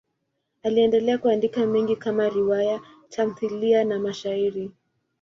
Aliendelea 0.63 1.17
kuandika 1.17 1.65
mengi 1.65 1.95
kama 1.95 2.29
riwaya, 2.29 2.81
tamthiliya 3.09 3.83
na 3.83 3.99
mashairi. 3.99 4.71